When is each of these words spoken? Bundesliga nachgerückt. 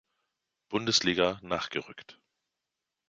Bundesliga 0.69 1.37
nachgerückt. 1.43 2.17